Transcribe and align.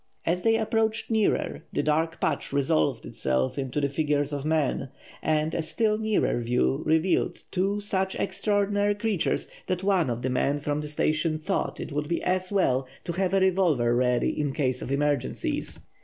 As 0.25 0.41
they 0.41 0.57
approached 0.57 1.11
nearer, 1.11 1.61
the 1.71 1.83
dark 1.83 2.19
patch 2.19 2.51
resolved 2.51 3.05
itself 3.05 3.59
into 3.59 3.79
the 3.79 3.87
figures 3.87 4.33
of 4.33 4.45
men, 4.45 4.89
and 5.21 5.53
a 5.53 5.61
still 5.61 5.99
nearer 5.99 6.41
view 6.41 6.81
revealed 6.87 7.43
two 7.51 7.79
such 7.79 8.15
extraordinary 8.15 8.95
creatures 8.95 9.47
that 9.67 9.83
one 9.83 10.09
of 10.09 10.23
the 10.23 10.29
men 10.31 10.57
from 10.57 10.81
the 10.81 10.87
station 10.87 11.37
thought 11.37 11.79
it 11.79 11.91
would 11.91 12.07
be 12.07 12.23
as 12.23 12.51
well 12.51 12.87
to 13.03 13.11
have 13.11 13.35
a 13.35 13.41
revolver 13.41 13.95
ready 13.95 14.31
in 14.39 14.53
case 14.53 14.81
of 14.81 14.91
emergencies. 14.91 15.79